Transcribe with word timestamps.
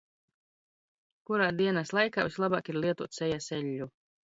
Kurā 1.31 1.51
dienas 1.61 1.95
laikā 2.01 2.27
vislabāk 2.31 2.77
ir 2.77 2.85
lietot 2.87 3.23
sejas 3.23 3.57
eļļu? 3.61 3.95